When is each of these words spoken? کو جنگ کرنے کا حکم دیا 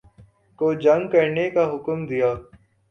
کو 0.59 0.73
جنگ 0.75 1.07
کرنے 1.09 1.49
کا 1.49 1.63
حکم 1.73 2.05
دیا 2.05 2.33